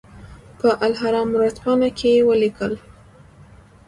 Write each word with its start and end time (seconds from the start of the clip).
په 0.59 0.69
الاهرام 0.85 1.27
ورځپاڼه 1.35 1.89
کې 1.97 2.25
ولیکل. 2.29 2.73